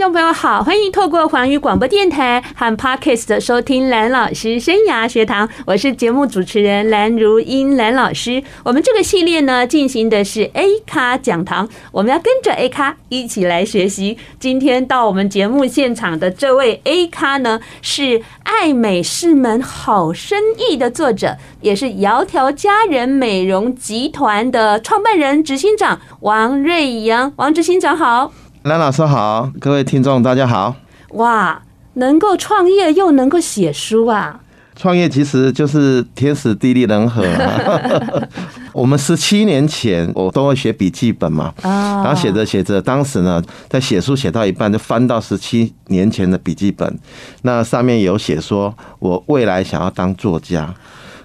[0.00, 8.42] 众朋友好，欢迎透过环宇广播电台和 Podcast 收听蓝老师生涯学堂，我是节目主持人蓝如英蓝老师。
[8.64, 14.16] 我们这个系列呢，进行的是 A 咖讲堂，我们要跟着 A 咖一起来学习。
[14.38, 27.34] 今天到我们节目现场的这位 A 咖呢，是爱美是门好生意的作者，也是窈窕佳人美容集团的创办人、执行长王瑞阳。
[27.36, 28.32] 王执行长好。
[28.64, 30.76] 蓝老师好，各位听众大家好。
[31.12, 31.62] 哇，
[31.94, 34.38] 能够创业又能够写书啊！
[34.76, 38.28] 创业其实就是天时地利人和啊。
[38.74, 46.98] 我们十七年前我都会写笔记本嘛，然后写着写着，当时呢在写书写到一半就翻到十七年前的笔记本，
[47.40, 50.74] 那上面有写说我未来想要当作家。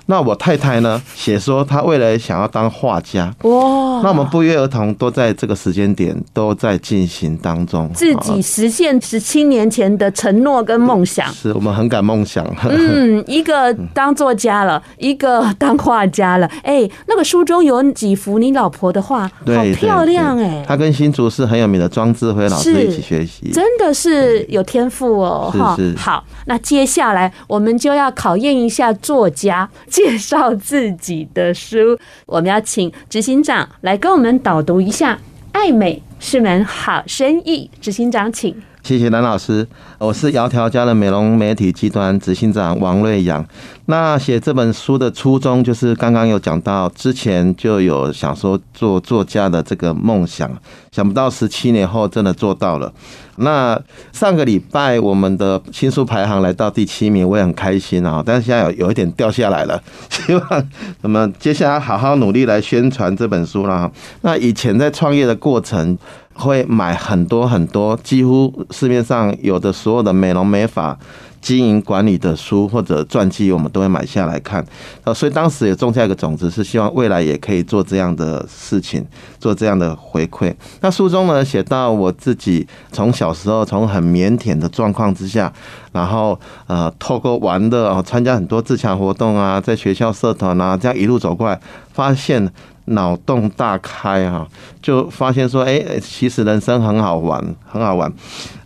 [0.07, 3.33] 那我太太呢，写说她未来想要当画家。
[3.41, 4.01] 哇！
[4.03, 11.31] 那我们不约而同都在这个时间点都在进行当中，自己实现十七年前的承诺跟梦想。
[11.33, 12.45] 是我们很敢梦想。
[12.69, 16.45] 嗯，一个当作家了，一个当画家了。
[16.63, 20.63] 哎，那个书中有几幅你老婆的画，好漂亮哎！
[20.67, 25.51] 她跟新竹是很有名的庄智辉老师一起学习，真的是有天赋哦。
[25.77, 25.97] 是是。
[25.97, 29.67] 好，那接下来我们就要考验一下作家。
[29.95, 35.17] 介绍自己的书，我们要请执行长来跟我们导读一下。
[35.53, 38.61] 爱美是门好生意，执行长请。
[38.85, 43.43] 谢谢蓝老师，我是窈窕家的美容媒体集团执行长王瑞阳。
[43.87, 50.51] 那写这本书的初衷，就是刚刚有讲到，之前就有想说做作家的这个梦想，
[50.91, 52.93] 想不到十七年后真的做到了。
[53.37, 53.81] 那
[54.13, 58.21] 上个礼拜我们的新书排行来到第七名，我也很开心啊。
[58.23, 59.81] 但是现在有有一点掉下来了，
[60.11, 60.69] 希望
[61.01, 63.91] 我们接下来好好努力来宣传这本书了。
[64.21, 65.97] 那以前在创业的过程。
[66.35, 70.97] 会买很多很多，几乎市面上有的所有的美容美发
[71.41, 74.65] 经营管理的书或者传记，我们都会买下来看。
[75.03, 79.05] 呃，所以当时也种下一个种子，是希望未来也可以做这样的事情，
[79.39, 80.53] 做这样的回馈。
[80.81, 85.53] 那书中呢，写到我自己从小时候从很腼腆的状况之下，
[85.91, 91.59] 然后呃，透过玩的啊，参加很多自强活动啊，在学校社团啊，这样一路走过来，
[91.93, 92.51] 发现。
[92.85, 94.47] 脑洞大开哈，
[94.81, 98.11] 就发现说，哎，其实人生很好玩，很好玩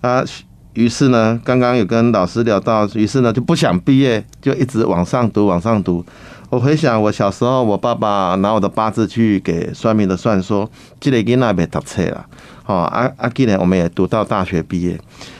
[0.02, 0.24] 啊。
[0.74, 6.06] 于是呢，刚刚有跟老师聊到，于是呢就不想毕业，就一直往上读，往上读。
[6.50, 10.70] 我回想我小时候，我爸爸拿我的八字去给算命的算，说，
[11.00, 12.26] 这个囡仔别读册了。
[12.70, 14.96] 哦，啊啊，今年我们也读到大学毕业。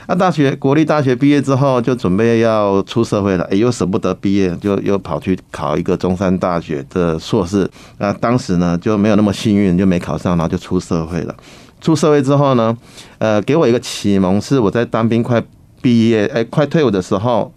[0.08, 7.70] 啊，大学国立大学毕业之后，就准备要出社会了，哎，又舍不得毕业，就又跑去考一个中山大学的硕士。
[7.98, 11.32] 啊，当时呢就没有那么幸运，就没考上，然后就出社会了。
[11.80, 12.76] 出社会之后呢，
[13.18, 15.40] 呃，给我一个启蒙是我在当兵快
[15.80, 17.54] 毕业，哎，快退伍的时候，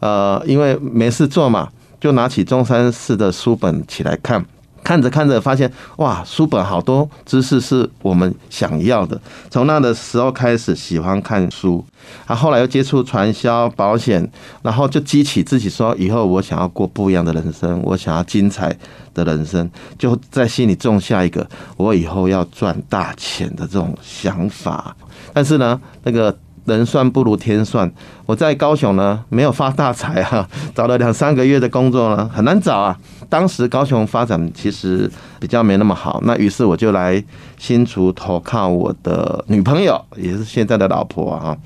[0.00, 4.44] 呃，因为没事做嘛，就拿起中山市的书本起来看。
[4.84, 9.18] 看着看着，发现哇，书本好多知识是我们想要的。
[9.50, 11.84] 从那的时候开始喜欢看书，
[12.26, 14.30] 啊，后来又接触传销、保险，
[14.62, 18.76] 然后就激起自己说，以后我想要过不一样的人生，我想要精彩
[19.14, 19.68] 的人生，
[19.98, 24.94] 就在心里种下一个我以后要赚大钱的这种想法。
[25.32, 26.36] 但是呢，那个。
[26.66, 27.92] 人算不如天算，
[28.24, 32.98] 我在高雄呢，没有发大财哈， 找了两三个月的工作呢，很难找啊。
[33.34, 37.20] 当时高雄发展其实比较没那么好，那于是我就来
[37.58, 41.56] 新竹投靠我的女朋友，也是现在的老婆啊。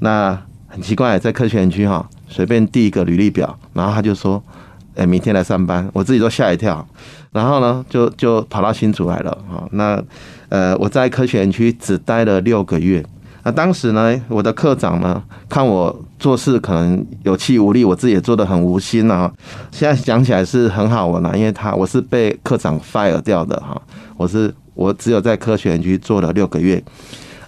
[0.00, 0.38] 那
[0.68, 4.42] 很奇怪，在科学园区哈，随便递一个履历表，然后他就说，
[4.94, 6.86] 哎，明天来上班，我自己都吓一跳。
[7.32, 9.64] 然后呢，就就跑到新竹来了啊。
[9.70, 9.98] 那
[10.50, 13.02] 呃，我在科学园区只待了六个月。
[13.46, 19.32] 那当时呢，我的课长呢，看我做事可能有气无力，我自己也做得很无心啊。
[19.70, 23.80] 现在想起来是很好玩啊，因为他我是被课长 fire 掉的哈，
[24.16, 26.82] 我是我只有在科学园区做了六个月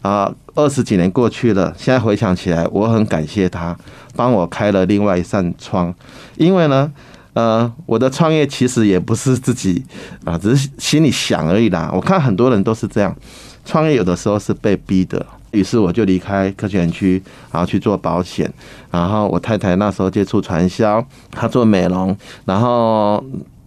[0.01, 3.77] 啊，二十几年过去了，现在回想起来，我很感谢他
[4.15, 5.93] 帮我开了另外一扇窗，
[6.37, 6.93] 因为呢，
[7.33, 9.85] 呃，我的创业其实也不是自己
[10.25, 11.91] 啊，只是心里想而已啦。
[11.93, 13.13] 我看很多人都是这样，
[13.65, 15.27] 创业有的时候是被逼的。
[15.51, 18.53] 于是我就离开科学园区，然后去做保险。
[18.91, 22.17] 然后我太太那时候接触传销，她做美容。
[22.45, 23.23] 然后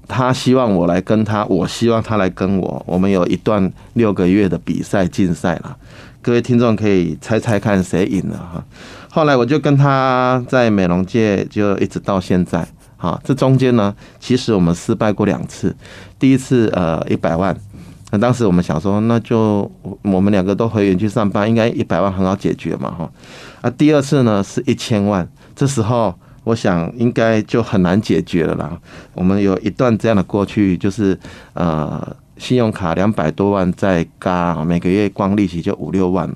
[0.07, 5.77] 她希望我来跟她，我希望她来跟我，我们有一段六个月的比赛竞赛了。
[6.21, 8.63] 各位听众可以猜猜看谁赢了哈。
[9.09, 12.67] 后来我就跟她在美容界就一直到现在，
[12.97, 15.75] 哈，这中间呢，其实我们失败过两次。
[16.19, 17.55] 第一次呃一百万，
[18.11, 19.69] 那当时我们想说，那就
[20.03, 23.11] 我们两个都回园区上班，应该一百万很好解决嘛哈。
[23.61, 26.13] 啊，第二次呢是一千万，这时候
[26.43, 28.77] 我想应该就很难解决了啦。
[29.13, 31.17] 我们有一段这样的过去，就是
[31.53, 32.15] 呃。
[32.37, 36.27] 信用卡两百多万在嘎，每个月光利息就五六万。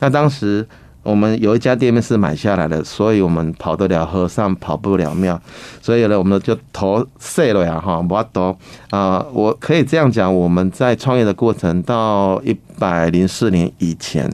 [0.00, 0.68] 那当时
[1.06, 5.40] 我们有一家店面是买下来的，所以我们跑得了和尚跑不了庙，
[5.80, 8.56] 所以呢，我们就投碎了呀哈，我都
[8.90, 14.28] 啊，我可以这样讲，我们在创业的过程到一百零四年以前，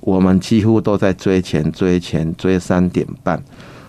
[0.00, 3.42] 我们几乎都在追钱、追钱、追三点半。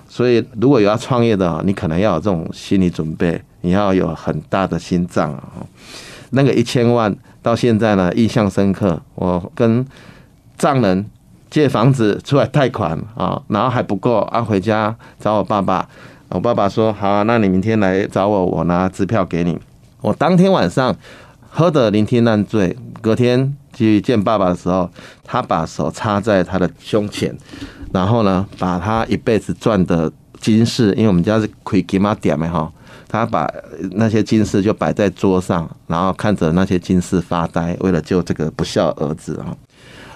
[0.07, 5.43] 所以如果有要创业的，你可能要有这种心理准备，你要有很大的心脏啊。
[6.31, 8.99] 那个一千万到现在呢，印象深刻。
[9.15, 9.85] 我跟
[10.57, 11.05] 丈人
[11.49, 15.87] 借房子出来贷款啊，然后还不够啊，回家找我爸爸。
[16.29, 19.57] 我爸爸说：“好啊，那你明天来找我，我拿支票给你。”
[20.01, 20.95] 我当天晚上
[21.49, 24.87] 喝得酩酊烂醉，隔天去见爸爸的时候，
[25.23, 27.35] 他把手插在他的胸前，
[27.91, 32.71] 然后呢，把他一辈子赚的金饰，因为我们家是开金仔店的哈。
[33.07, 33.51] 他把
[33.93, 37.75] 那些金饰就摆在桌上，然后看着那些金饰发呆。
[37.79, 39.49] 为了救这个不孝儿子啊，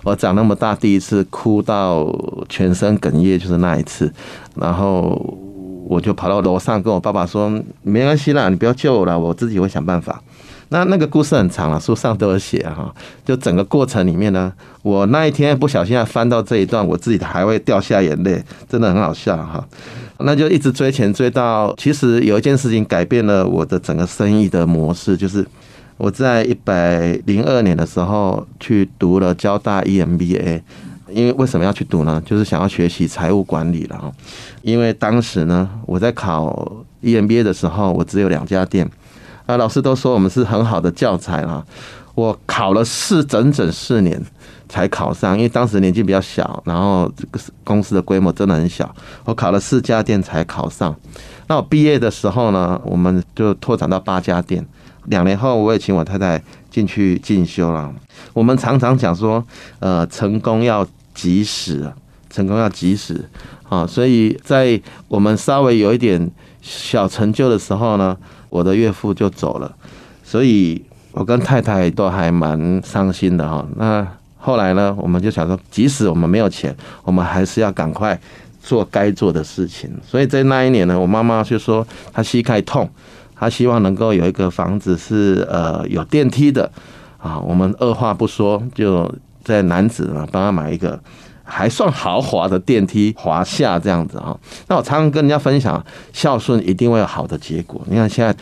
[0.03, 2.13] 我长那么大第一次哭到
[2.49, 4.11] 全身哽咽，就是那一次。
[4.55, 5.11] 然后
[5.87, 7.49] 我就跑到楼上跟我爸爸说
[7.83, 10.21] ：“没关系啦，你不要救我了，我自己会想办法。”
[10.73, 12.91] 那那个故事很长了，书上都有写哈。
[13.23, 19.63] 就整个过程里面呢，我那一天不小心还翻到这一段，我自己还会掉下眼泪，真的很好笑哈。
[20.17, 25.45] 那就一直追钱追到，其实有一件事情改变了我的整个生意的模式，就是
[25.97, 30.61] 我在一百零二年的时候去读了交大 EMBA，
[31.09, 32.21] 因为为什么要去读呢？
[32.25, 34.11] 就是想要学习财务管理了。
[34.63, 36.71] 因为当时呢，我在考
[37.03, 38.89] EMBA 的时候，我只有两家店，
[39.45, 41.65] 啊，老师都说我们是很好的教材了。
[42.15, 44.21] 我考了四整整四年
[44.69, 48.93] 才考上，因为当时年纪比较小，然后这个公司的规模真的很小。
[49.25, 50.95] 我考了四家店才考上。
[51.47, 54.63] 那我毕业的时候呢，我们就拓展到八家店。
[55.05, 57.91] 两年后，我也请我太太进去进修了。
[58.31, 59.43] 我们常常讲说，
[59.79, 61.91] 呃，成功要及时，
[62.29, 63.27] 成功要及时
[63.67, 63.85] 啊。
[63.85, 66.31] 所以在我们稍微有一点
[66.61, 68.15] 小成就的时候呢，
[68.53, 69.75] 我的岳父就走了，
[70.23, 70.83] 所以。
[71.15, 73.63] 我跟太太都还蛮伤心的哈。
[73.75, 74.03] 那
[74.35, 78.19] 后来呢，我们就想说，即使我们没有钱，我们还是要赶快
[78.59, 79.87] 做该做的事情。
[80.03, 82.89] 所以在那一年呢，我妈妈就说她膝盖痛，
[83.35, 86.67] 她希望能够有一个房子是呃有电梯的
[87.19, 87.39] 啊。
[87.39, 89.07] 我们二话不说，就
[89.43, 90.99] 在男子呢帮她买一个
[91.53, 94.35] 还算豪华的电梯华夏这样子啊。
[94.67, 97.81] 那我常常跟人家分享，孝顺一定会有好的结果。
[97.87, 98.35] 你看现在。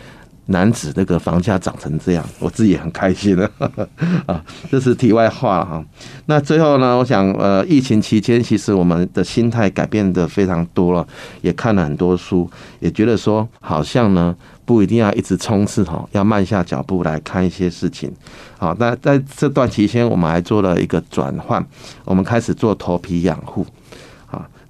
[0.46, 3.48] 男子这个房价涨成这样，我自己也很开心了
[4.26, 4.44] 啊！
[4.70, 5.84] 这是题外话了哈。
[6.26, 11.06] 那最后呢，我想呃，疫情期间其实我们的心态改变得非常多了，
[11.42, 12.50] 也看了很多书，
[12.80, 14.34] 也觉得说好像呢
[14.64, 18.12] 不一定要一直冲刺哈，要慢下脚步来看一些事情。
[18.58, 21.64] 好，那在这段期间，我们还做了一个转换，
[22.04, 23.64] 我们开始做头皮养护。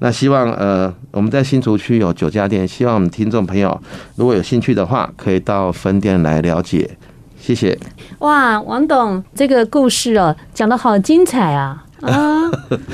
[0.02, 3.80] 那希望呃，我们在新竹区有九家店，希望我们听众朋友
[4.16, 6.98] 如果有兴趣的话，可以到分店来了解。
[7.38, 7.78] 谢谢。
[8.18, 11.84] 哇，王董这个故事哦，讲的好精彩啊！
[12.02, 12.50] 啊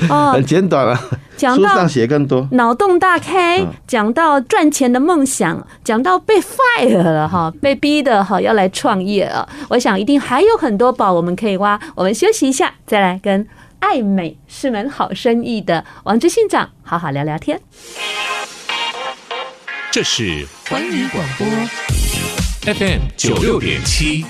[0.07, 1.01] 哦，很简短啊，
[1.35, 9.49] 讲到书上写更多，脑洞大开，讲到赚钱的梦想，讲到被 fire 了哈，被逼的哈要来创业了。
[9.69, 11.79] 我想一定还有很多宝我们可以挖。
[11.95, 13.47] 我们休息一下，再来跟。
[13.79, 17.59] 爱美是门好生意的王志信长，好好聊聊天。
[19.91, 21.47] 这是环宇广播
[22.73, 24.25] FM 九六点七，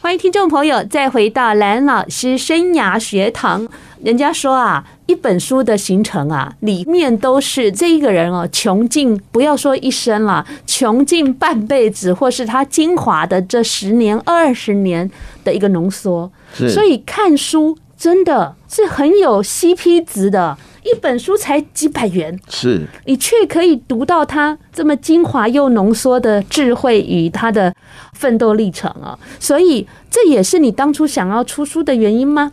[0.00, 3.68] 欢迎听众朋友再回到蓝老师生涯学堂。
[4.02, 15.10] 人家说啊，一本书的形成啊，里面都是这一个人哦，穷尽不要说一生了，穷尽半辈子，或是他精华的这十年、二十年
[15.44, 16.30] 的一个浓缩。
[16.54, 27.74] 所以看书真的是很有 CP 值的，一本书才几百元，是你却可以读到他这么精华又浓缩的智慧与他的
[28.12, 29.18] 奋斗历程啊！
[29.38, 32.52] 所以这也是你当初想要出书的原因吗？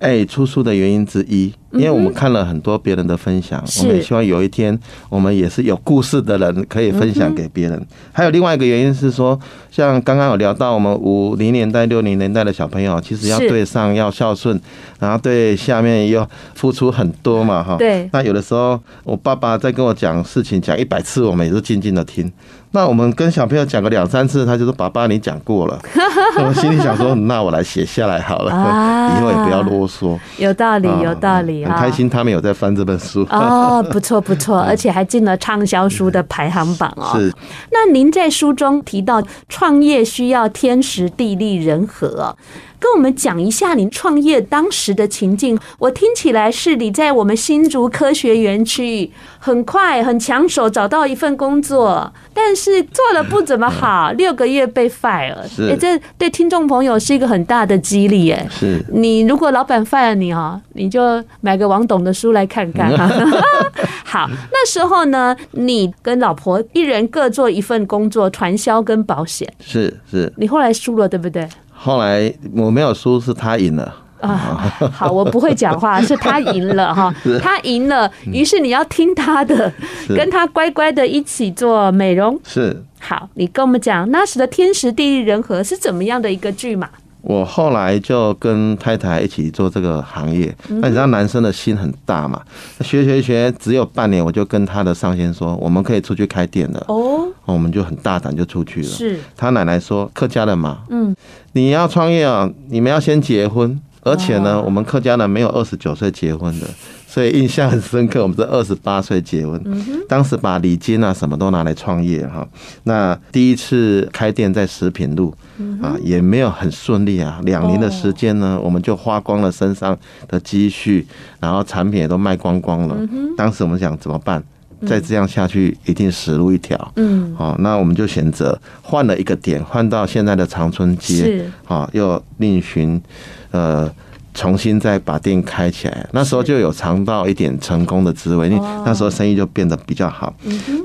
[0.00, 4.76] 哎，出书的原因之一，因为我们看了很多别人的分享，我们也希望有一天
[5.08, 7.86] 我们也是有故事的人，可以分享给别人。
[8.12, 9.38] 还有另外一个原因是说，
[9.70, 14.60] 像刚刚有聊到我们五零年代、六零年代的小朋友，其实要对上要孝顺，
[14.98, 17.76] 然后对下面要付出很多嘛，哈。
[17.78, 18.08] 对。
[18.12, 22.30] 那有的时候，我爸爸在跟我讲事情，讲一百次，我们也是静静的听。
[22.72, 25.76] 那我们跟小朋友讲个两三次，他就说：“爸爸，你讲过了。
[26.38, 28.52] ”我心里想说：“那我来写下来好了，
[29.18, 31.59] 以后也不要啰嗦。”有道理，有道理。
[31.64, 33.26] 很开心，他们有在翻这本书。
[33.30, 37.12] 哦，不错不错， 而且还进了畅销书的排行榜哦。
[37.16, 37.32] 是。
[37.70, 42.36] 那您在书中提到创业需要天时地利人和。
[42.80, 45.56] 跟我们讲一下你创业当时的情境。
[45.78, 55.46] 我听起来是你在我们新竹科学园区，很快很抢手找到一份工作，但是做的不怎么好，六个月被 fire 了。
[55.70, 58.30] 哎，这对听众朋友是一个很大的激励。
[58.30, 62.90] 哎，是你如果老板 fire 你哦，你就买个王董的书来看看。
[64.04, 69.48] 好，那时候呢，你跟老婆一人各做一份工作，传销跟保险。
[69.60, 71.48] 是是，你后来输了，对不对？
[71.82, 74.70] 后来我没有输，是他赢了啊！
[74.92, 79.72] 好，我不会讲话， 是他赢了哈，他赢了，于是你要听他的，
[80.08, 82.38] 跟他乖乖的一起做美容。
[82.44, 86.86] 是，好，你跟我们讲那时的天时地利人和是怎么样的一个剧码？
[87.22, 92.40] 我后来就跟太太一起做这个行业，那你知道男生的心很大嘛？
[92.80, 96.84] 学学学，只有半年，我就跟他的上线说，我们可以出去开店了。
[96.88, 98.88] 哦，我们就很大胆就出去了。
[98.88, 101.14] 是，他奶奶说客家人嘛，嗯，
[101.52, 106.66] 你要创业啊，你们要先结婚，而且呢，我们客家人没有二十九岁结婚的。
[107.12, 109.60] 所以印象很深刻，我们是二十八岁结婚，
[110.08, 112.46] 当时把礼金啊什么都拿来创业哈。
[112.84, 115.34] 那第一次开店在食品路
[115.82, 117.40] 啊，也没有很顺利啊。
[117.42, 119.98] 两年的时间呢，我们就花光了身上
[120.28, 121.04] 的积蓄，
[121.40, 122.96] 然后产品也都卖光光了。
[123.36, 124.40] 当时我们想怎么办？
[124.86, 126.92] 再这样下去一定死路一条。
[126.94, 133.02] 嗯，好，那我们就选择换了一个点，换到现在的长春街，是啊，又另寻
[133.50, 133.92] 呃。
[134.40, 140.34] 重新再把店开起来，那时候就有尝到一点成功的滋味，因为那时候生意就变得比较好。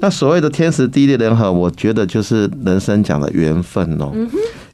[0.01, 4.11] 那所谓的天时地利人和，我觉得就是人生讲的缘分哦。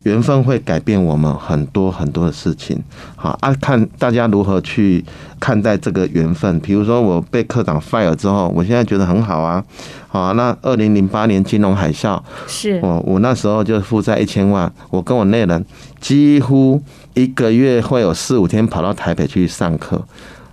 [0.02, 2.76] 缘分会改变我们很多很多的事情。
[3.16, 5.06] 好啊，看大家如何去
[5.40, 6.60] 看待这个缘分。
[6.62, 9.64] 比如说我被科长 fire 之后，我现在觉得很好啊。
[10.08, 15.64] 好，那二零零八年金融海啸，是我我那时候就负债一千万，我跟我内人
[16.00, 16.82] 几乎。
[17.14, 20.02] 一个月会有四五天跑到台北去上课，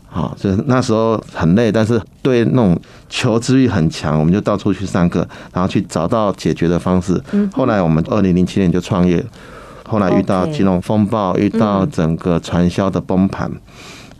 [0.09, 7.23] 好，就是那时候很累，但是对那种求知欲很强，我们就到处去上课，然后去找到解决的方式。
[7.53, 9.25] 后来我们二零零七年就创业，
[9.85, 13.51] 后来遇到金融风暴，遇到整个传销的崩盘，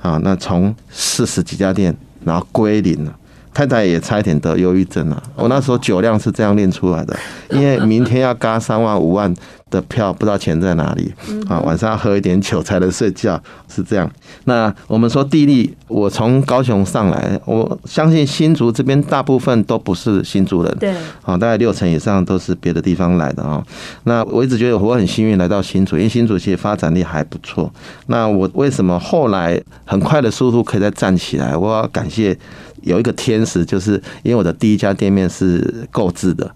[0.01, 3.13] 啊，那从四十几家店，然后归零了。
[3.59, 5.21] 太太也差一点得忧郁症了。
[5.35, 7.17] 我那时候酒量是这样练出来的，
[7.51, 9.35] 因为明天要嘎三万五万
[9.69, 11.13] 的票，不知道钱在哪里
[11.49, 11.59] 啊。
[11.63, 14.09] 晚上要喝一点酒才能睡觉，是这样。
[14.45, 20.91] 那我们说地利，我从高雄上来，我相信新竹这边大部分都不是新竹人，对，
[21.23, 23.61] 啊，大概六成以上都是别的地方来的啊。
[24.05, 27.69] 那我一直觉得我很幸运来到新竹，因为新竹其实发展力还不错。
[28.07, 31.57] 那我为什么后来很快的速度可以再站起来？
[31.57, 32.39] 我要感谢。
[32.83, 33.93] 有一个天使，就是
[34.23, 36.47] 因为我的第一家店面是购置的，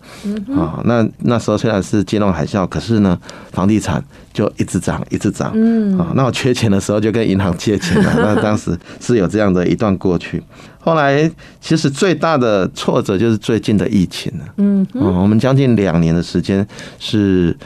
[0.56, 3.18] 啊，那那时候虽然是金融海啸，可是呢，
[3.50, 4.02] 房地产
[4.32, 10.42] 就一直涨，一直涨，嗯，啊，那我缺钱的时候就跟银行借钱了， 那当时是有这样的一段过去。
[10.78, 16.66] 后来其实最大的挫折就是最近的疫情了，嗯，我们将近两年的时间
[16.98, 17.56] 是。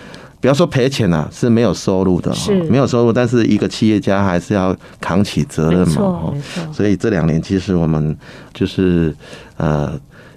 [0.46, 6.32] 不要说赔钱啊，是没有收入的，是没有收入，但是一个企业家还是要扛起责任嘛，
[6.72, 8.16] 所以这两年其实我们
[8.54, 9.12] 就是
[9.56, 9.92] 呃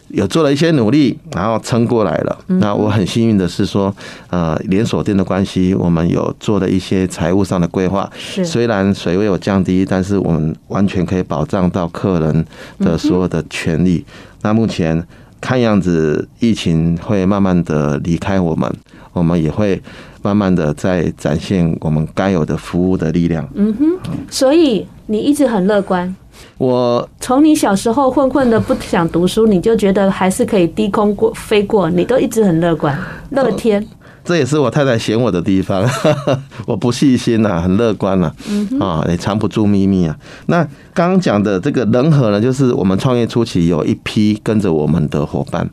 [0.08, 2.36] 有做了一些努力，然后撑过来了。
[2.48, 3.96] 那我很幸运的是说，
[4.32, 8.10] 呃，连锁店的关系，我们有做了一些财务上的规划。
[8.44, 12.44] 虽然水位有降低，但是我们完全可以保障到客人
[12.80, 14.04] 的所有的权利。
[14.42, 15.06] 那目前
[15.40, 18.76] 看样子，疫情会慢慢的离开我们。
[19.20, 19.80] 我们也会
[20.22, 23.48] 慢慢的在展现我们该有的服务的力量。
[23.54, 26.16] 嗯哼，所以你一直很乐观。
[26.58, 32.98] 我从你小时候混混的不想读书，你就觉得还是可以低空过飞过，你都一直很乐观、
[33.32, 33.86] 乐天。
[34.24, 35.84] 这也是我太太嫌我的地方，
[36.68, 38.32] 我不细心呐，很乐观呐，
[38.80, 40.16] 啊，也藏不住秘密啊。
[40.46, 45.68] 那刚刚讲的这个人和呢，就是我们创业初期有一批跟着我们的伙伴，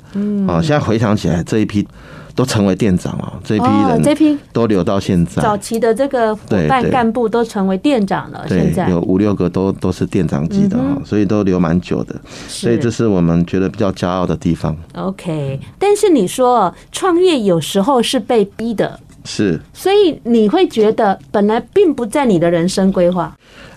[0.49, 1.87] 啊，现在回想起来这一批。
[2.37, 5.43] 都成为店长哦，这批哦，人这批都留到现在。
[5.43, 12.15] 早期的这个伙伴干部都成为店长了，现对，在有五六个都都是店长级的嗯哈，所以都留蛮久的，
[12.47, 14.77] 所以这是我们觉得比较骄傲的地方。
[14.95, 15.59] OK。
[15.79, 23.35] 但是你说创业有时候是被逼的，是所以你会觉得本来并不在你的人生规划。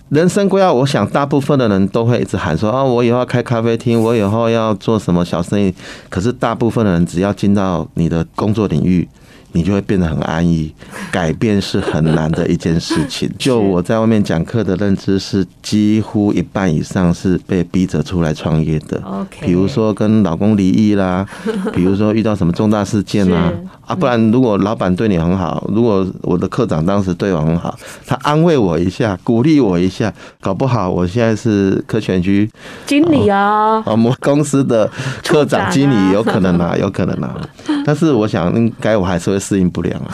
[0.09, 5.73] 人生规划，我想大部分的人都会一直喊说啊，我以后要开咖啡厅，我以后要做什么小生意。
[6.09, 9.07] 可是大部分的人只要进到你的工作领域，
[9.51, 10.73] 你就会变得很安逸。
[11.11, 13.29] 改变是很难的一件事情。
[13.37, 18.99] 就我在外面讲课的认知是，几乎一半以上是被逼着出来创业的。
[19.03, 21.23] OK 比如说跟老公离异啦，
[21.71, 32.47] 比如说遇到什么重大事件啦是，啊，不然如果老板对你很好，如果我的科长当时对我很好，他安慰我一下，鼓励我一下，搞不好我现在是科全局
[32.85, 34.87] 经理啊，我们公司的
[35.25, 37.35] 科长、经理，有可能啊， 有可能啊。
[37.83, 40.13] 但是我想，应该我还是会适应不良啊，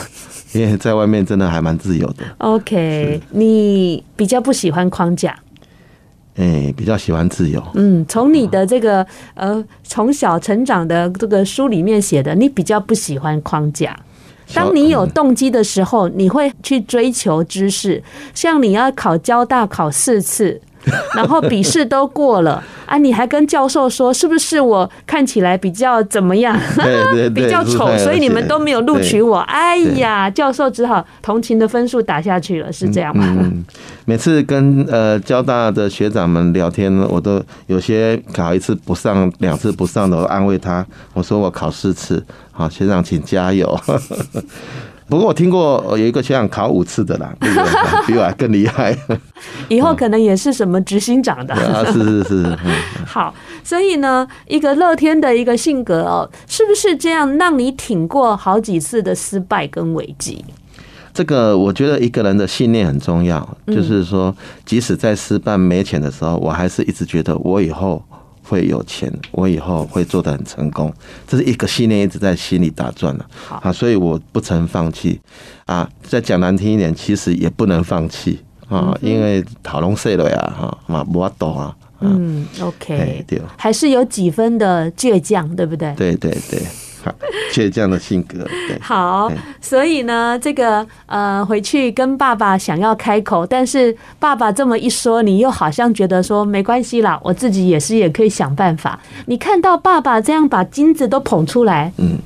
[0.53, 2.23] 因为在外面真的还蛮自由的。
[2.37, 5.35] OK，你比较不喜欢框架。
[6.37, 7.63] 哎，比较喜欢自由。
[7.75, 13.97] 嗯，从你的这个呃从小成长的这个书里面写的，你比较不喜欢框架。
[14.53, 18.03] 当你有动机的时候，你会去追求知识。
[18.33, 20.61] 像你要考交大考四次，
[21.15, 26.55] 然后笔试都过了啊，你还跟教授说是不是我看起来比较怎么样？
[27.33, 29.37] 比较丑，所以你们都没有录取我。
[29.39, 33.25] 哎呀，教授只好同情的分数打下去了，是这样吗？
[33.39, 33.65] 嗯，
[34.05, 43.77] 每次跟呃交大的学长们聊天，我都有些考一次不上，两次不上的，我安慰他，我说我考四次，好，学长请加油。
[45.07, 47.31] 不过我听过有一个学长考五次的啦，
[48.07, 48.95] 比我还更厉害。
[49.69, 51.53] 以后可能也是什么执行长的。
[51.53, 52.57] 啊，是是是。
[53.05, 53.31] 好，
[53.63, 60.43] 所以呢，一个乐天的一个性格哦，是不是这样让你挺过好几次的失败跟危机？
[61.15, 68.03] 这个我觉得一个人的信念很重要，就是说，即使在失败没钱的时候，我还是一直觉得我以后
[68.43, 70.93] 会有钱，我以后会做得很成功，
[71.25, 73.25] 这是一个信念一直在心里打转了。
[73.61, 75.17] 啊，所以我不曾放弃
[75.65, 75.89] 啊。
[76.03, 81.73] 再讲难听一点，其实也不能放弃啊，因为讨龙碎了呀，哈嘛不要抖啊。
[82.01, 85.93] 嗯，OK，对，还是有几分的倔强，对不对？
[85.95, 86.61] 对对对。
[87.51, 98.99] 倔强的性格，对，好，所以呢，这个呃，回去跟爸爸想要开口，但是爸爸这么一说，你又好像觉得说没关系啦，我自己也是也可以想办法。
[99.25, 102.17] 你看到爸爸这样把金子都捧出来，嗯，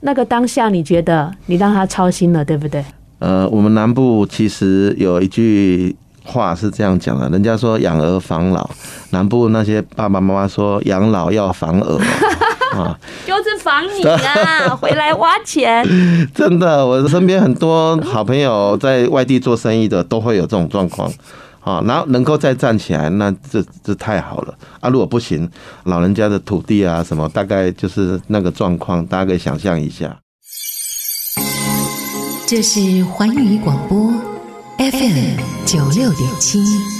[0.00, 2.84] 那个当下你觉得你让他操心了，对不对？
[3.18, 8.70] 呃，我们南部其实有一句话是这样讲的，人家说养儿防老，
[9.10, 12.00] 南部那些爸爸妈妈说养老要防儿。
[12.70, 13.49] 啊， 就是
[13.80, 15.84] 防你啊， 回来挖钱。
[16.34, 21.10] 真的，我身边很多好朋友在外地做生意的，都会有这种状况。
[21.62, 24.88] 啊，然后能够再站起来，那这这太好了啊！
[24.88, 25.46] 如果不行，
[25.84, 30.16] 老人家的土地啊什么，大概就是那个状况，大家可以想象一下。
[32.46, 34.10] 这是环宇广播
[34.78, 36.99] FM 九六点七。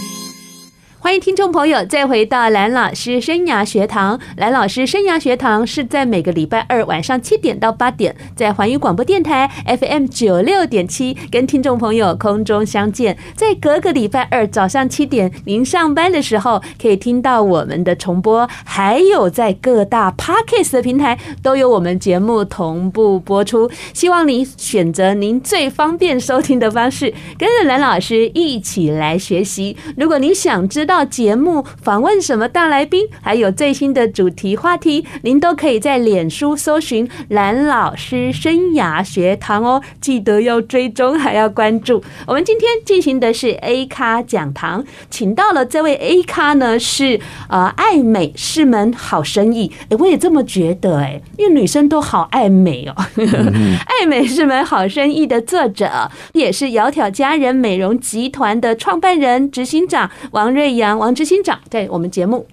[1.03, 4.21] 欢迎听众朋友再回到蓝老师生涯学堂。
[4.37, 13.17] 蓝老师生涯学堂是在每个礼拜二晚上七点到八点，在环宇广播电台 FM 九六点七跟听众朋友空中相见。
[13.35, 23.71] 在隔个礼拜二早上七点，您上班的时候可以听到我们的重播，还有在各大 Podcast 的平台都有我们节目同步播出。
[23.95, 29.75] 希望你选择您最方便收听的方式，跟着蓝老师一起来学习。
[29.97, 42.03] 如果您想知道到节目访问什么大来宾，还有最新的主题话题，您都可以在脸书搜寻蓝老师生涯学堂哦，记得要追踪还要关注。
[42.26, 52.96] 我们今天进行的是 A 咖讲堂，请到了这位 A 咖呢是呃爱美是门好生意，哎，我也这么觉得哎，因为女生都好爱美哦。
[53.87, 60.99] 爱美是门好生意的作者，也是窈窕佳人美容集团的创办人、执行长王瑞扬。
[60.99, 62.47] 王执行长在我们节目，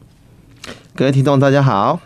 [0.96, 2.00] 各位听众大家好。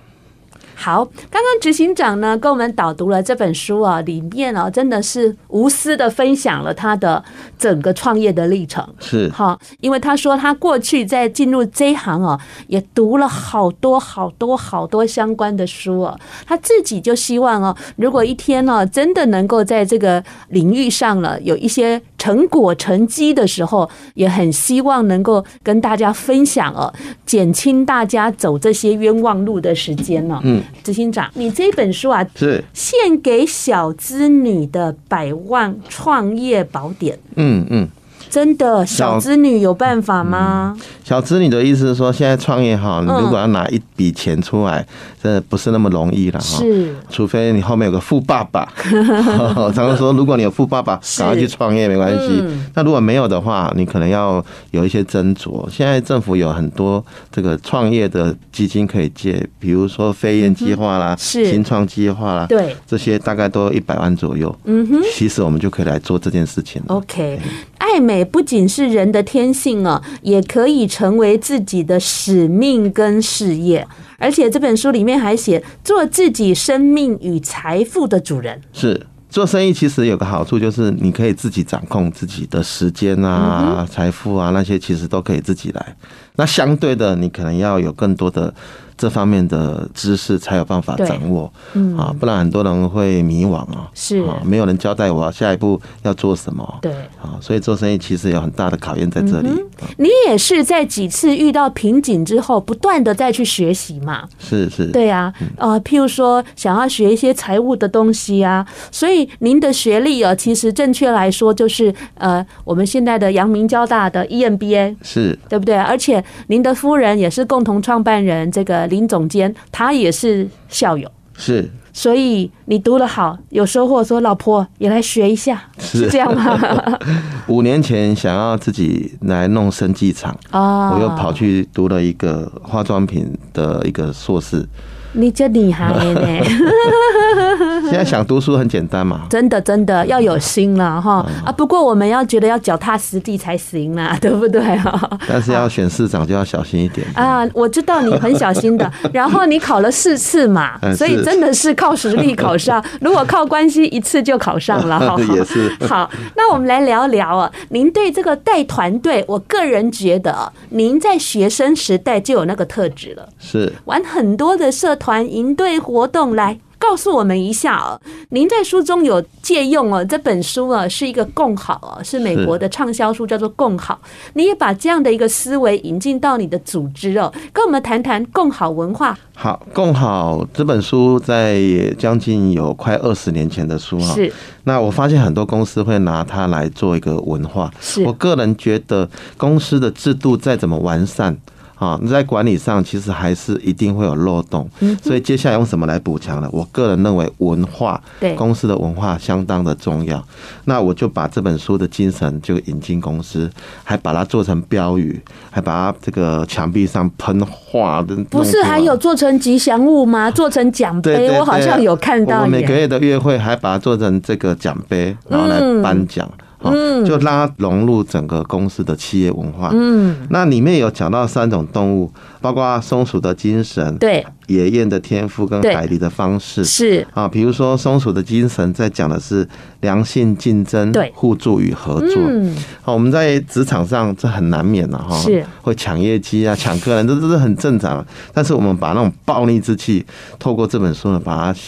[0.74, 7.24] 好，刚刚执行长呢跟我们导读了这本书啊，里面啊真的是无私的分享了他的
[7.56, 8.84] 整个创业的历程。
[9.00, 16.20] 是好，因为他说他过去在进入这一行啊，也读了好多好多好多相关的书哦。
[16.48, 26.94] 他自己就希望哦，如果一天呢真的能够在这个领域上了有一些成果成绩的时候，也很希望能够跟大家分享哦，
[27.26, 30.40] 减轻大家走这些冤枉路的时间呢。
[30.44, 37.18] 嗯，执行长，你这本书啊，是献给小资女的百万创业宝典。
[37.38, 37.90] 嗯嗯。
[38.32, 40.74] 真的，小资女有办法吗？
[40.74, 44.88] 嗯、小资女的意思是说，现在创业哈，你如果要拿一笔钱出来，
[45.22, 46.60] 真的不是那么容易了哈。
[46.60, 48.66] 是，除非你后面有个富爸爸。
[48.82, 52.42] 常常说，如果你有富爸爸，赶快去创业没关系。
[52.74, 54.42] 那、嗯、如果没有的话，你可能要
[54.72, 55.70] 有一些斟酌。
[55.70, 64.58] 现在政府有很多这个创业的基金可以借，比如说飞燕计划啦，是新创计划啦，对，这些大概都一百万左右。
[64.64, 66.96] 嗯哼，其实我们就可以来做这件事情了。
[66.96, 67.38] OK，
[67.78, 68.21] 爱美。
[68.24, 73.88] 不仅是人的天性啊，也可以成为自己的使命跟事业。
[74.18, 78.62] 而且这本书里面还写，做自己生命与财富的主人。
[78.72, 85.96] 是做生意其实有个好处，就是你可以自己掌控自己的时间啊、财富啊那些，其实都可以自己来。
[86.36, 88.54] 那相对的，你可能要有更多的。
[89.02, 99.50] 这方面的知识才有办法掌握，嗯啊，不然很多人会迷惘啊，是啊，没有人交代我下一步要做什么，对啊，所以做生意其实有很大的考验在这里。
[99.98, 104.24] 你也是在几次遇到瓶颈之后，不断的再去学习嘛？
[104.38, 115.76] 是是，对啊，呃，譬如说想要学一些财务的东西啊，所以您的学历啊，其实正确来说就是呃，我们现在的阳明交大的 EMBA 是对不对？
[115.76, 118.91] 而且您的夫人也是共同创办人，这个。
[118.92, 126.60] 林总监，他也是校友，是，所以你读得好，有收获，说老婆也来学一下，是这样吗？
[127.48, 134.68] 五年前想要自己来弄生技厂啊，我又跑去读了一个化妆品的一个硕士。
[135.14, 136.22] 你这厉害呢！
[137.92, 141.52] 现在想读书很简单嘛，真的真的要有心了哈啊！
[141.52, 145.20] 不过我们要觉得要脚踏实地才行啦， 对不对哈？
[145.28, 147.46] 但是要选市长就要小心一点 啊！
[147.54, 152.82] 我知道你很小心的， 然后你考了四次嘛，所以真的是靠实力考上。
[153.02, 155.20] 如果靠关系，一次就考上了好。
[155.20, 164.96] 也是好，那我们来聊聊啊，您对这个带团队，我个人觉得，您在学生时代就有那个特质了，是玩很多的社。
[165.02, 168.02] 团营队活动，来告诉我们一下哦。
[168.30, 174.00] 您在书中有借用哦，这本书啊是一个共好哦，是美国的畅销书，叫做《共好》。
[174.34, 179.16] 你也把这样的一个思维引进到你的组织哦，跟我们谈谈共好文化。
[179.36, 181.62] 好，共好这本书在
[181.98, 184.14] 将近有快二十年前的书哈。
[184.16, 184.34] 是。
[184.64, 187.72] 那我发现很多公司会拿它来做一个文化。
[187.80, 188.04] 是。
[188.04, 191.36] 我个人觉得，公司的制度再怎么完善。
[191.82, 194.70] 啊，你在管理上其实还是一定会有漏洞，
[195.02, 196.48] 所以接下来用什么来补强呢？
[196.52, 200.24] 我个人认为文化，对公司的文化相当的重要。
[200.66, 203.50] 那我就把这本书的精神就引进公司，
[203.84, 208.16] 还把它做成标语，还把它这个墙壁上喷画的。
[208.26, 210.30] 不是还有做成吉祥物吗？
[210.30, 212.44] 做成奖杯，我好像有看到。
[212.44, 216.30] 我每个月的月会还把它做成这个奖杯，然后来颁奖。
[216.64, 219.72] 嗯，就让它融入整个公司的企业文化。
[219.74, 229.48] 嗯，那里面有讲到三种动物，包括松鼠的精神，对，野雁的天赋跟海狸的方式，是啊，比如说松鼠的精神在讲的是
[229.80, 232.18] 良性竞争、对，互助与合作。
[232.28, 238.06] 嗯，好，我们在职场上这很难免的哈，是会抢业绩啊、抢客人，这都是很正常。
[238.34, 240.06] 但是我们把那种暴力之气，
[240.38, 241.60] 透过这本书呢，把它。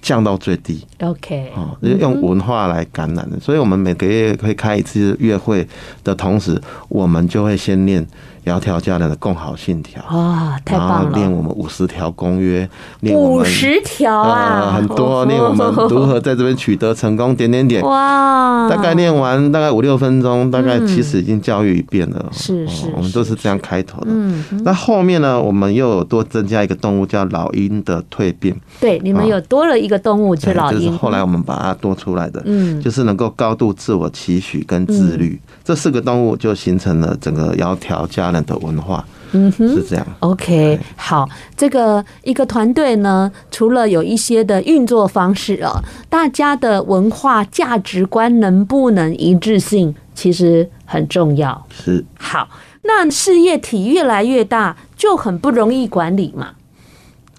[0.00, 5.66] 降到最低，OK，哦，用文化来感染的，所以我们每个月会开一次月会
[6.02, 8.06] 的同时，我们就会先念。
[8.42, 11.10] 窈窕佳人的共好信条啊，太棒了！
[11.10, 12.66] 练我们五十条公约，
[13.02, 18.66] 五十条啊，很多练我们如何在这边取得成功，点点点哇！
[18.68, 22.30] 大概练完大概五六分钟，大概其实已经教育一遍了。
[22.32, 24.08] 是是，我们都是这样开头的。
[24.08, 28.58] 嗯，那后面呢，我们又有多增加一个动物叫老鹰的蜕变。
[28.80, 40.06] 对，你们有多了一个动物是老鹰，就是后来我们把它多出来的，嗯，就是能够高度自我期许跟自律，这四个动物就形成了整个窈窕佳人的文化，嗯哼，是这样。
[40.20, 51.66] OK，好，这个一个团队呢，除了有一些的运作方式啊，大家的文化价值观能不能一致性，其实很重要。
[51.70, 52.48] 是，好，
[52.82, 56.52] 那事业体越来越大，就很不容易管理嘛。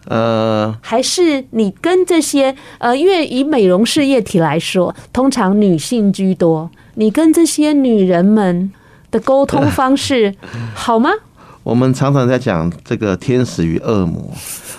[0.05, 8.71] 呃，还是你跟这些呃，因为以美容事业体来说，通常女性居多，你跟这些女人们。
[9.11, 10.33] 的沟通方式
[10.73, 11.09] 好吗？
[11.63, 14.33] 我们常常在讲这个天使与恶魔。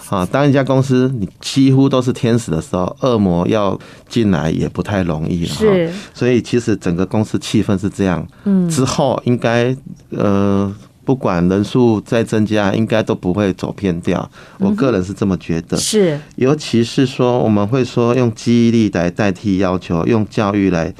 [0.08, 5.48] 啊，当一家公司你几乎都是天使的时候，恶魔要进来也不太容易了。
[5.52, 8.26] 是，所以其实整个公司气氛是这样。
[8.44, 9.76] 嗯，之后应该
[10.08, 10.74] 呃，
[11.04, 14.30] 不管人数再增加，应该都不会走偏掉。
[14.58, 15.76] 我个人是这么觉得。
[15.76, 20.94] 是，尤其是说我们会说用记忆力来代替要求，用教育来。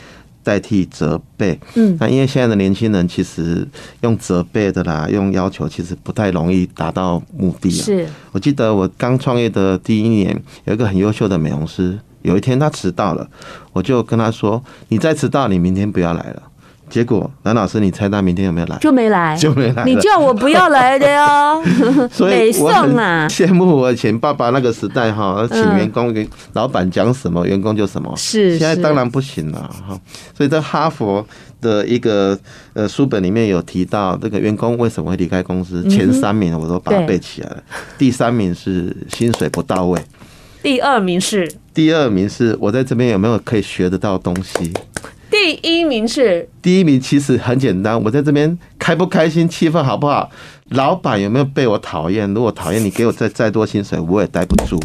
[0.44, 3.64] 代替责备，嗯，那因为现在的年轻人其实
[4.00, 7.70] 用责备的啦，用要求其实不太容易达到目的。
[7.70, 13.24] 是，我记得我刚创业的第一年，有一个很优秀的美容师，有一天他迟到了，
[13.72, 14.60] 我就跟他说
[14.90, 16.42] ：“你再迟到，你明天不要来了。”
[16.92, 18.76] 结果蓝老师，你猜他明天有没有来？
[18.76, 19.82] 就没来，就没来。
[19.86, 21.64] 你叫我不要来的哟。
[22.12, 22.94] 所以我很
[23.30, 28.12] 羡慕我以前爸爸那个时代哈，请员工给老板讲什么，员工就什么。
[28.14, 29.98] 是，现在当然不行了哈。
[30.36, 31.26] 所以在哈佛
[31.62, 32.38] 的一个
[32.74, 35.82] 呃书本里面有提到，这个员工为什么会离开公司？
[35.88, 37.62] 前三名我都把它背起来了。
[37.96, 39.98] 第三名是薪水不到位，
[40.62, 44.72] 第二名是第二名是我在这边有没有可以学得到东西？
[45.28, 48.00] 第一名是第一名，其实很简单。
[48.04, 50.30] 我在这边开不开心，气氛好不好？
[50.68, 52.32] 老板有没有被我讨厌？
[52.32, 54.78] 如果讨厌，你给我再再多薪水，我也待不住。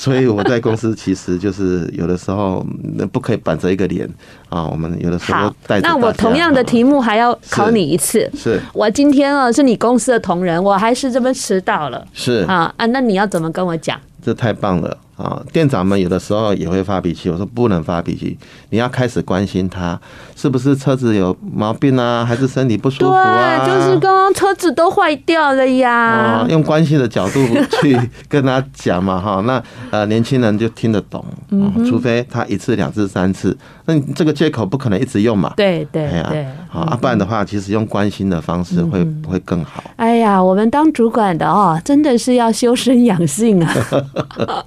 [0.00, 2.66] 所以我在公司其实就是有的时候
[3.12, 4.08] 不可以板着一个脸
[4.48, 4.64] 啊。
[4.64, 5.78] 我们有的时候带。
[5.80, 8.30] 那我同样的题目还要考你一次。
[8.34, 12.02] 是我今天啊是你公司的同仁，我还是这么迟到了。
[12.14, 14.00] 是啊啊，那你要怎么跟我讲？
[14.24, 14.96] 这太棒了。
[15.20, 17.28] 啊，店长们有的时候也会发脾气。
[17.28, 18.38] 我说不能发脾气，
[18.70, 20.00] 你要开始关心他
[20.34, 23.64] 是不是车子有毛病啊，还是身体不舒服啊？
[23.64, 25.92] 对，就是刚刚车子都坏掉了呀。
[25.92, 27.38] 啊，用关心的角度
[27.82, 31.22] 去跟他讲嘛，哈，那呃年轻人就听得懂。
[31.50, 35.52] 嗯，除非他一次、两次、三次，那你这个借口不可能一直用嘛。
[35.56, 39.82] 对对对，好，啊，不然的话，其实用关心的方式会会更好。
[39.96, 43.74] 哎呀，我们当主管的哦，真的是要修身养性啊。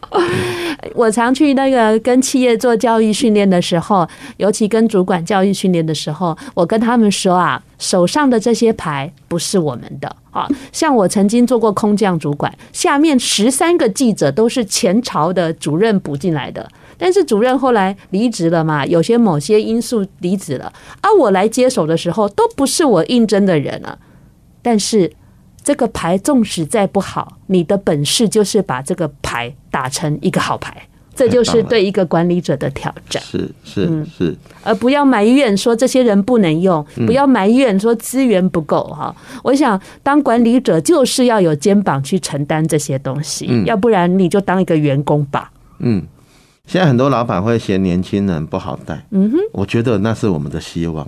[0.95, 10.47] 我常去那个跟企业做教育训练的时候，尤其跟主管教育训练的时候，我跟他们说啊，手上的这些牌不是我们的啊。
[10.71, 23.97] 像我曾经做过空降主管，下面十三个记者都是前朝的主任补进来的，但是主任后来离职了嘛，有些某些因素离职了，而我来接手的时候，都不是我应征的人了，
[24.61, 25.11] 但是。
[25.63, 30.75] 这个牌纵使再不好，你的本事就是把这个牌打成一个好牌，
[31.15, 33.23] 这就是对一个管理者的挑战。
[33.23, 39.15] 是是是，而不要埋怨说这些人不能用，不要埋怨说资源不够哈。
[39.43, 45.51] 我想当管理者就是要有肩膀去承担这些东西，要不然你就当一个员工吧。
[45.79, 46.03] 嗯，
[46.65, 51.07] 现在很多老板会嫌年轻人不好带，嗯哼，我觉得那是我们的希望。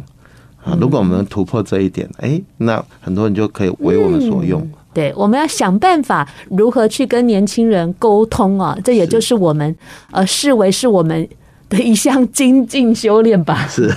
[0.66, 4.60] 啊，如果我们能突破这一点，哎，那很多人就可以为我们所用。
[4.62, 9.74] 嗯、对，我们要想办法如何去跟年轻人沟通啊，这也就是我们
[10.12, 11.26] 呃视为是我们。
[11.70, 13.66] 的一项精进修炼吧。
[13.68, 13.92] 是，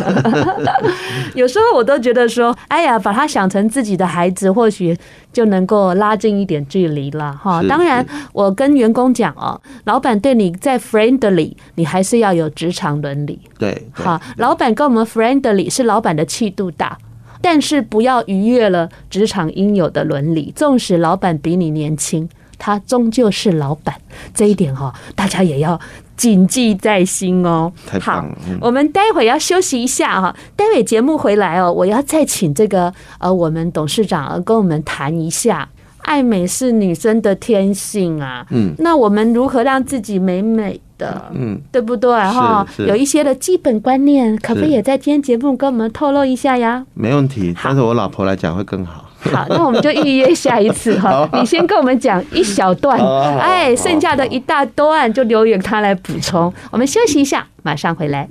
[1.34, 4.96] 有时候我都觉得说，哎呀，把他想成自己的孩子，或许
[5.32, 7.62] 就能够拉近一点距离了哈。
[7.68, 13.38] 当然，我跟员工讲哦，老板对你在 friendly，你还是要有职场伦理。
[13.58, 16.96] 对，好，老板跟我们 friendly 是老板的气度大，
[17.42, 20.52] 但是不要逾越了职场应有的伦理。
[20.56, 22.28] 纵使老板比你年轻，
[22.58, 23.94] 他终究是老板，
[24.34, 25.78] 这一点哈，大家也要。
[26.18, 27.72] 谨记在心哦。
[27.98, 28.22] 好，
[28.60, 30.36] 我们待会要休息一下哈。
[30.54, 35.66] 待会节目回来哦，我要再请这个呃，我们董事长跟我们谈一下，
[36.02, 38.44] 爱美是女生的天性啊。
[38.50, 41.30] 嗯，那我们如何让自己美美的？
[41.32, 42.66] 嗯，对不对哈？
[42.78, 46.84] 有一些的基本观念，可不可以也在今天节目跟我们透露一下呀？
[46.94, 49.07] 没问题，但是我老婆来讲会更好。
[49.20, 51.28] 好，那我们就预约下一次哈。
[51.32, 52.98] 你先跟我们讲一小段，
[53.38, 56.52] 哎，剩下的一大段就留给他来补充。
[56.70, 58.28] 我们休息一下，马上回来。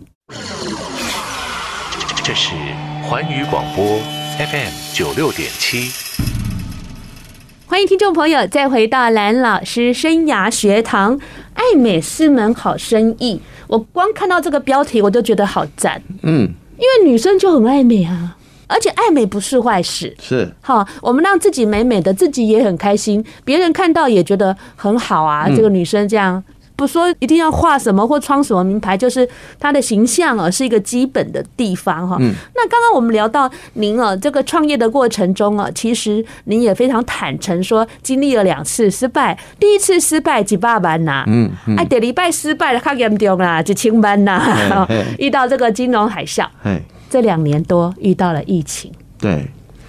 [2.23, 2.55] 这是
[3.03, 3.99] 环宇广播
[4.37, 5.91] FM 九六点七，
[7.65, 11.19] 欢迎听众朋友再回到蓝老师生涯学堂。
[11.53, 16.01] 爱美是门好生意，我光看到这个标题我就觉得好赞。
[16.21, 18.37] 嗯，因为女生就很爱美啊。
[18.67, 20.49] 而且爱美不是坏事，是。
[20.61, 25.47] 好，我们让自己美美的，自己也很开心，别人看到也觉得很好啊。
[25.49, 26.43] 这个女生这样，
[26.75, 29.27] 不说一定要画什么或穿什么名牌，就是
[29.59, 32.17] 她的形象啊，是一个基本的地方哈。
[32.19, 44.85] 那刚刚我们聊到您啊，这个创业的过程中啊，其实您也非常坦诚说，经历了两次失败，第一次失败几百万呐，嗯，哎，第礼拜失败了，较严重啦，几千万呐，
[45.17, 46.45] 遇到这个金融海啸，
[47.09, 49.45] 这两年多遇到了疫情，对，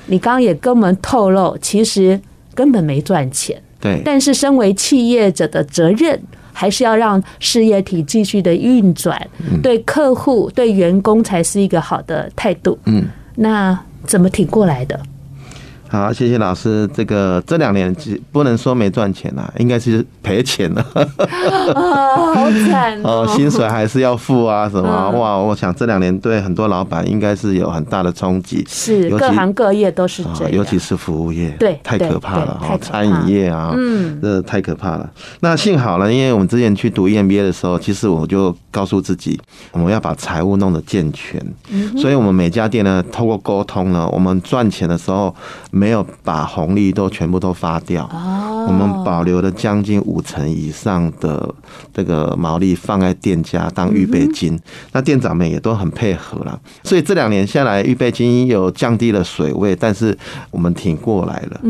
[0.07, 2.20] 你刚刚也跟我们透露，其实
[2.54, 3.61] 根本没赚钱。
[3.81, 6.20] 对，但是身为企业者的责任，
[6.52, 9.20] 还是要让事业体继续的运转，
[9.62, 12.76] 对客户、对员工才是一个好的态度。
[12.87, 13.04] 嗯，
[13.37, 15.00] 那怎么挺过来的？
[15.90, 16.87] 好，谢谢老师。
[16.94, 17.94] 这个这两年
[18.31, 20.85] 不能说没赚钱啊，应该是赔钱了。
[21.74, 23.27] 啊， 好惨哦！
[23.35, 25.38] 薪水还是要付啊，什么哇？
[25.38, 28.62] 我想这两年对很多老板应该是有很大的冲击。
[28.68, 32.77] 是，各行各业都是这样，尤其是服务业，对，太可怕了哈。
[32.79, 35.11] 餐饮业啊，嗯，这太可怕了。
[35.40, 39.40] 那幸好呢，因为我们之前去读 EMBA 的时候，其实我就告诉自己，
[39.72, 41.42] 我们要把财务弄得健全。
[41.96, 45.35] 所以我们每家店呢，透过沟通呢，我们赚钱的时候。
[45.79, 48.09] 没有把红利都全部都发掉，
[48.67, 51.49] 我们保留了将近五成以上的
[51.95, 54.59] 这个毛利放在店家当预备金，
[54.93, 60.17] 那店长们也都很配合了，所以这两年下来预备金有降低了水位，但是
[60.51, 61.61] 我们挺过来了，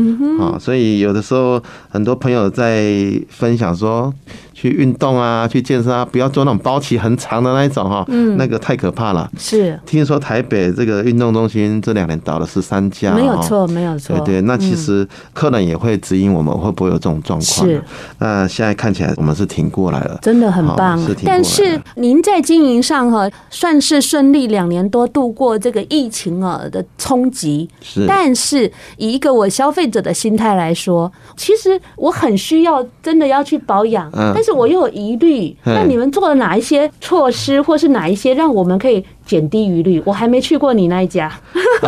[0.43, 2.83] 啊，所以有的时候很多朋友在
[3.29, 4.11] 分享说。
[4.59, 9.31] 去运动啊，去健身啊，不要做那种包期很长的那一种哈，嗯，那个太可怕了。
[9.37, 14.17] 是，听说台北这个运动中心这两年倒了十三家，没有错，没有错。
[14.19, 17.67] 对对，那其实客人也会指引我们会不会有这种状况。
[17.67, 17.83] 是，
[18.19, 20.99] 那现在看起来我们是挺过来了，真的很棒。
[20.99, 27.67] 是，但是您在经营上哈，算是顺利，两年多度过这个疫情啊的冲击。
[27.81, 34.49] 是，但是以一个我消费者的心态来说，其实我很需要真的要去保养，但是。
[34.59, 40.01] 我又有疑虑，那你们做了哪一些措施，或是哪一些让我们可以减低疑虑？
[40.03, 41.31] 我还没去过你那一家。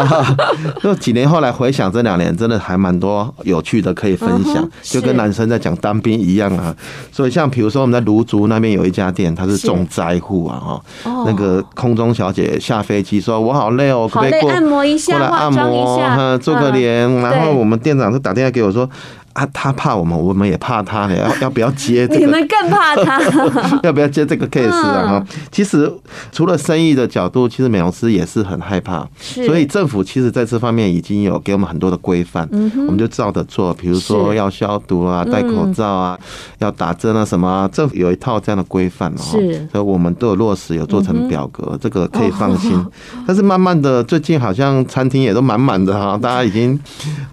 [0.79, 6.73] 就几年后来回想这两年，真的还蛮多有趣的可以分享，就跟男生在讲当兵一样啊。
[7.11, 10.81] 所以像比如说我们在芦竹那边有一家店，它是重灾户啊，哈，
[11.25, 18.87] 那个空中小姐下飞机说：“我好累哦，可不可以过按摩一下，过来按摩，做个脸。”然后我们店长就打电话给我说。
[19.33, 22.19] 啊，他怕我们，我们也怕他，要 要不要接这个？
[22.19, 25.07] 你们更怕他， 要不要接这个 case 啊？
[25.07, 25.89] 哈，其实
[26.33, 33.73] 除了生意的角度，其实美容师也是很害怕，所以政府其实在这方面已经有给我们很多的规范，我们就照着做。
[33.75, 36.19] 比如说要消毒啊，戴口罩啊，
[36.59, 39.21] 要打针啊，什么，政府有一套这样的规范哦。
[39.21, 42.85] 是，所以我们都有落实，有做成表格，这个可以放心。
[43.25, 46.77] 但是慢慢的，最近好像餐厅也都满满的哈，大家已经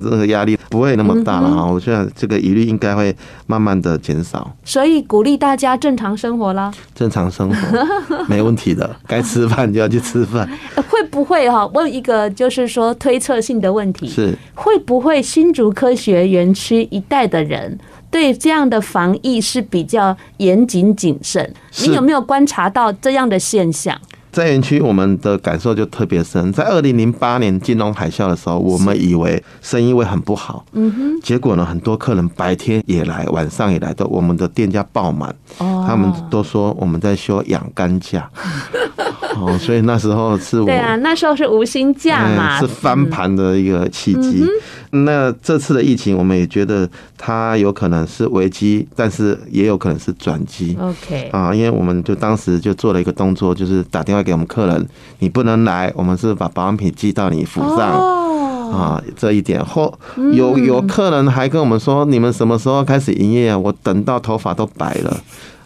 [0.00, 1.64] 这个压力不会那么大了哈。
[1.66, 1.80] 我。
[2.14, 3.14] 这个疑虑应该会
[3.46, 6.72] 慢慢的减少，所以鼓励大家正常生活啦。
[6.94, 7.86] 正常生活
[8.28, 10.48] 没问题的，该吃饭就要去吃饭。
[10.88, 11.66] 会不会哈？
[11.68, 17.78] 问一个就是说推测性的问题，是会不会新竹科学园区一带的人
[18.10, 21.52] 对这样的防疫是比较严谨谨慎？
[21.84, 23.96] 你有没有观察到这样的现象？
[24.30, 26.52] 在园区，我们的感受就特别深。
[26.52, 31.20] 在二零零八年金融海啸的时候，我们以为生意会很不好，嗯哼。
[31.20, 35.34] 结果呢，很多客人白天也来，晚上也来，都我们的店家爆满。
[35.58, 38.28] 哦，他们都说我们在休养肝假。
[39.36, 44.44] 哦，所以那时候是我对啊，那时候是无薪假嘛，是翻盘的一个契机。
[44.90, 50.76] 那这次的疫情，我们也觉得它有可能是危机，但是也有可能是转机。
[50.80, 58.18] OK 啊，因为我们就当时就做了一个动作，就是打电话给我们客人，你不能来，我们是把保养品寄到你府上。
[58.68, 59.98] 啊，这一点后
[60.34, 63.56] 有有客人还跟我们说，你们什么时候开始营业啊？
[63.56, 65.16] 我等到头发都白了。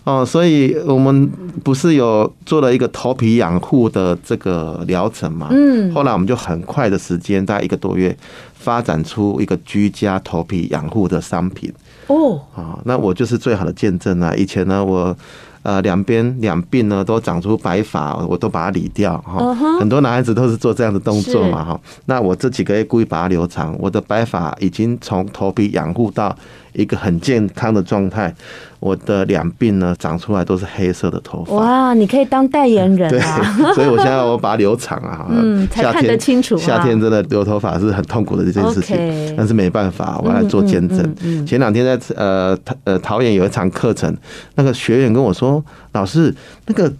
[0.04, 1.28] 哦，所以我们
[1.64, 5.48] 不是有做了一个头皮养护的这个疗程嘛？
[5.50, 8.16] 嗯，后来我们就很快的时间，大概一个多月，
[8.54, 11.72] 发展出一个居家头皮养护的商品。
[12.06, 14.32] 哦，啊，那我就是最好的见证啊！
[14.36, 15.16] 以前呢，我
[15.62, 19.54] 呃两边两鬓呢都长出白发，我都把它理掉哈。
[19.78, 21.80] 很多男孩子都是做这样的动作嘛哈。
[22.06, 26.34] 那我这几个月故意把它留长，我的白发已经从头皮养护到
[26.72, 28.34] 一个很健康的状态。
[28.80, 31.54] 我的两鬓呢，长出来都是黑色的头发。
[31.54, 33.54] 哇，你可以当代言人啊！
[33.56, 36.56] 对， 所以我现在我把它留长啊， 嗯，才看得清楚。
[36.56, 38.96] 夏天真的留头发是很痛苦的一件事情，
[39.36, 41.46] 但是没办法，我来做见证。
[41.46, 44.12] 前两天在呃呃桃园有一场课程，
[44.56, 46.34] 那个学员跟我说，老师
[46.66, 46.92] 那个。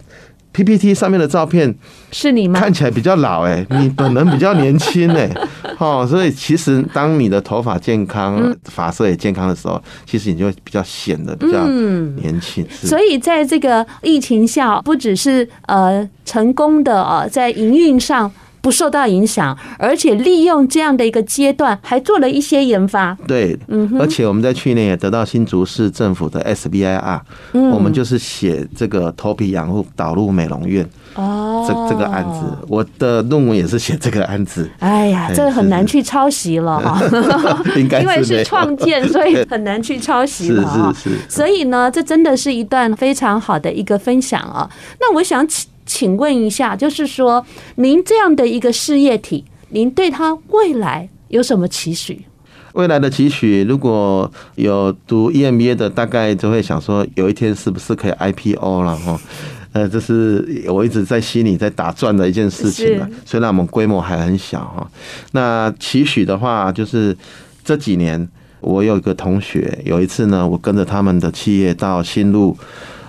[0.53, 1.73] PPT 上面的照片
[2.11, 2.59] 是你吗？
[2.59, 5.29] 看起来比较老哎， 你本人比较年轻哎，
[5.79, 12.65] 哦，所以其实当你的头发健康、发色也健康的时候，其实你就会比较显得比较年轻。
[12.71, 18.31] 所以在这个疫情下，不只是呃成功的啊，在营运上
[18.63, 23.15] 不受到影响，而且利用这样的一个阶段，还做了一些研发。
[23.27, 27.19] 对，嗯，而且我们在去年也得到新竹市政府的 SBIR，
[27.51, 30.89] 嗯，我们就是写这个头皮养护导入美容院。
[31.15, 32.39] 哦，这这个案子，
[32.69, 34.67] 我的论文也是写这个案子。
[34.79, 36.99] 哎呀，这个很难去抄袭了哈，
[37.75, 40.93] 应该因为是创建，所以 很难去抄袭了。
[40.95, 41.29] 是是是。
[41.29, 44.67] 所以呢，这真的是一段非常好的一个分享啊。
[45.01, 52.25] 那我想请请问一下，就是说，您这样的一个事业体，您对他未来有什么期许？
[52.73, 59.19] 未来的期许，如果有读 EMBA 的，大概就会想说，有一天是不是可以 IPO 了哈？
[59.73, 63.07] 呃，这是我一直在心里在打转的一件事情了。
[63.25, 64.89] 虽然我们规模还很小哈，
[65.33, 67.15] 那期许的话，就是
[67.63, 68.27] 这几年
[68.59, 72.57] 我有一个同学，有一次呢，我跟着他们的企业到新路。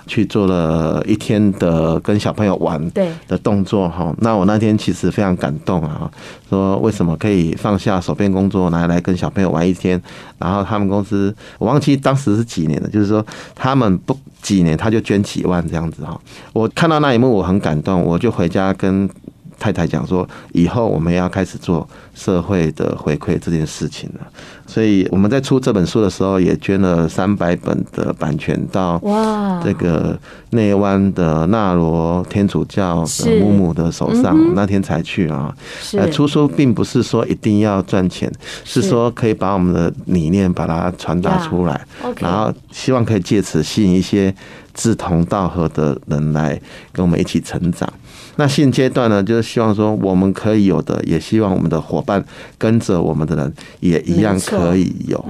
[0.07, 2.80] 去做了一天的跟小朋友玩
[3.28, 6.11] 的动作哈，那我那天其实非常感动啊，
[6.48, 10.00] 说为什么可以放下手边工作来来跟小朋友玩一天，
[10.38, 13.24] 然后他们公司我忘记当时是几年了，就是说
[13.55, 16.20] 他们不几年他就捐几万这样子哈，
[16.52, 19.09] 我看到那一幕我很感动，我就回家跟。
[19.59, 24.26] 太太讲说，以后我们要开始做社会的回馈这件事情了。
[24.66, 30.18] 所以我们在出这本书的时候，也捐了三百本的版权到哇这个
[30.50, 34.36] 内湾的纳罗天主教的木木的手上。
[34.55, 35.55] 那天才去啊。
[35.92, 38.30] 呃，出书并不是说一定要赚钱，
[38.64, 41.86] 是说可以把我们的理念把它传达出来，
[42.18, 44.34] 然后希望可以借此吸引一些
[44.72, 46.59] 志同道合的人来
[46.92, 47.92] 跟我们一起成长。
[48.37, 52.22] 那现阶段呢，就是希望说我们可以有的，也希望我们的伙伴
[52.59, 55.24] 跟着我们的人也一样可以有。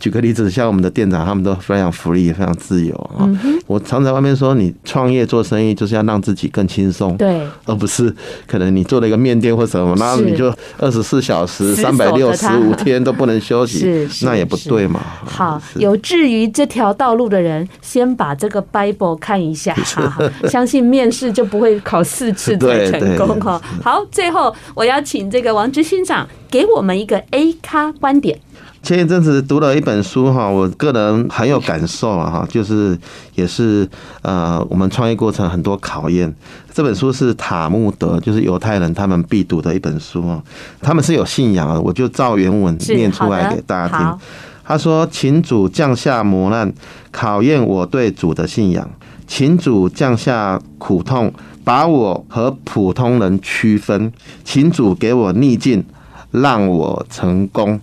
[0.00, 3.28] 举个例子，像我们的店长，他们都非常福利，非常自由啊。
[3.66, 8.12] 我常在外面说，你创业做生意就是要让自己更轻松，对，而不是
[8.46, 15.00] 可能你做了一个面店或什么，然后你就二十四小时、三百六十五天都不能休息， 那也不对嘛。
[15.24, 19.76] 好，有志于这条道路的人，先把这个 Bible 看一下，
[20.48, 22.47] 相信面试就不会考四次。
[22.48, 23.60] 是才成功哈。
[23.82, 28.38] 好，最后我要请这个王之欣长给我们一个 A 咖观点。
[28.80, 32.96] 前一阵子读了一本书哈，我个人很有感受啊哈，就是
[33.34, 33.86] 也是
[34.22, 36.32] 呃我们创业过程很多考验。
[36.72, 40.40] 这本书是塔木德，就是犹太人他们必读的一本书啊。
[40.80, 44.18] 他们是有信仰的，我就照原文念出来给大家听。
[44.64, 46.72] 他说：“请主降下磨难，
[47.10, 48.86] 考验我对主的信仰；
[49.26, 51.32] 请主降下苦痛。”
[51.68, 54.10] 把我和普通人区分，
[54.42, 55.84] 请主给我逆境，
[56.30, 57.78] 让我成功。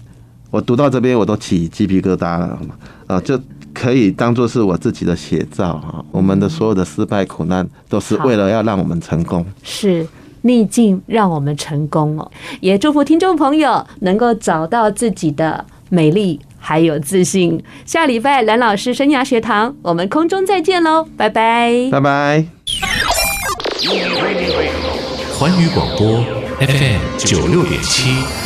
[0.49, 2.59] 我读到这边，我都起鸡皮疙瘩了，
[3.05, 3.39] 啊，就
[3.75, 6.03] 可以当做是我自己的写照啊。
[6.09, 9.45] 我们的所有的失败苦难，都是为了要让我们成功。
[9.61, 10.07] 是
[10.41, 12.31] 逆境让我们成功哦，
[12.61, 17.63] 也祝福听众朋友能够找到自己的美丽还有自信。
[17.85, 22.45] 下礼拜蓝老师生涯学堂，我们空中再见喽，拜拜，拜拜。
[25.37, 26.23] 环宇广播
[26.59, 28.44] FM 九六点七。